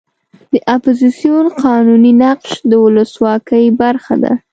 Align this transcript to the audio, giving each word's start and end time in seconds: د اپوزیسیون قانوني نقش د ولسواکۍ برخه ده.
د 0.51 0.53
اپوزیسیون 0.75 1.45
قانوني 1.63 2.13
نقش 2.23 2.49
د 2.69 2.71
ولسواکۍ 2.83 3.65
برخه 3.81 4.15
ده. 4.23 4.33